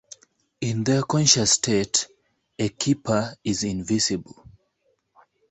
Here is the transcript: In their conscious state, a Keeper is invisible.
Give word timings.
In 0.61 0.83
their 0.83 1.03
conscious 1.03 1.51
state, 1.51 2.07
a 2.57 2.69
Keeper 2.69 3.35
is 3.43 3.63
invisible. 3.63 4.47